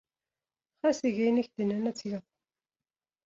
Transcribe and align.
Ɣas 0.83 0.99
eg 1.07 1.15
ayen 1.19 1.39
ay 1.41 1.41
ak-d-nnan 1.45 1.89
ad 1.89 1.95
t-tged. 1.95 2.23